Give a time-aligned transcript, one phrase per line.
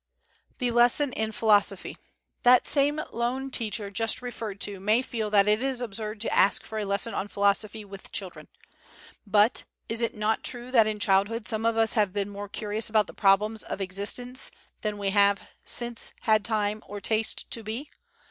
[0.57, 1.95] The Lesson in Philosophy.
[2.41, 6.63] That same lone teacher just referred to may feel that it is absurd to ask
[6.63, 8.47] for a lesson on philosophy with children.
[9.27, 12.89] But, is it not true that in childhood some of us have been more curious
[12.89, 14.49] about the problems of existence
[14.81, 17.91] than we have since had time or taste to be?